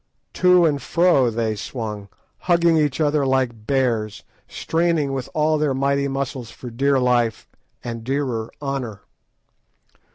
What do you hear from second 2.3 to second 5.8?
hugging each other like bears, straining with all their